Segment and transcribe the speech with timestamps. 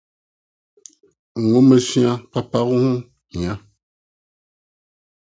[1.47, 2.81] Nhomasua Papa Ho
[3.31, 3.53] Hia